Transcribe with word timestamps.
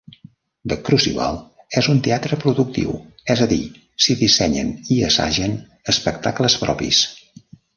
The 0.71 0.77
Crucible 0.85 1.27
és 1.81 1.89
un 1.93 1.99
teatre 2.07 2.39
productiu, 2.45 2.95
és 3.35 3.45
a 3.47 3.49
dir, 3.53 3.61
s'hi 4.05 4.17
dissenyen 4.25 4.75
i 4.97 5.01
assagen 5.11 5.57
espectacles 5.95 6.61
propis. 6.67 7.07